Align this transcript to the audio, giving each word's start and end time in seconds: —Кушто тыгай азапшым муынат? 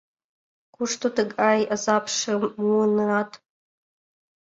—Кушто 0.75 1.07
тыгай 1.17 1.59
азапшым 1.73 2.41
муынат? 2.59 3.31